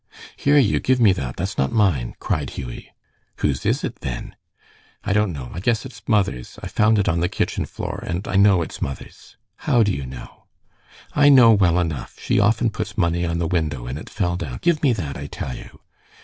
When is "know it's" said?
8.35-8.81